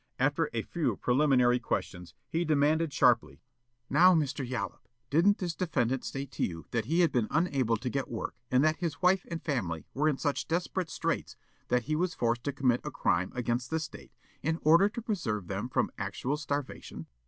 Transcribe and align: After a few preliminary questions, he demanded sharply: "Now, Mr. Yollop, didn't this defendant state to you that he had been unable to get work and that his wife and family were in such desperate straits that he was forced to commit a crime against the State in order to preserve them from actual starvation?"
After 0.17 0.49
a 0.51 0.63
few 0.63 0.95
preliminary 0.95 1.59
questions, 1.59 2.15
he 2.27 2.43
demanded 2.43 2.91
sharply: 2.91 3.39
"Now, 3.87 4.15
Mr. 4.15 4.43
Yollop, 4.43 4.87
didn't 5.11 5.37
this 5.37 5.53
defendant 5.53 6.03
state 6.03 6.31
to 6.31 6.43
you 6.43 6.65
that 6.71 6.85
he 6.85 7.01
had 7.01 7.11
been 7.11 7.27
unable 7.29 7.77
to 7.77 7.87
get 7.87 8.09
work 8.09 8.33
and 8.49 8.63
that 8.63 8.77
his 8.77 9.03
wife 9.03 9.27
and 9.29 9.43
family 9.45 9.85
were 9.93 10.09
in 10.09 10.17
such 10.17 10.47
desperate 10.47 10.89
straits 10.89 11.37
that 11.67 11.83
he 11.83 11.95
was 11.95 12.15
forced 12.15 12.43
to 12.45 12.51
commit 12.51 12.81
a 12.83 12.89
crime 12.89 13.31
against 13.35 13.69
the 13.69 13.79
State 13.79 14.11
in 14.41 14.57
order 14.63 14.89
to 14.89 15.03
preserve 15.03 15.45
them 15.45 15.69
from 15.69 15.91
actual 15.99 16.35
starvation?" 16.35 17.05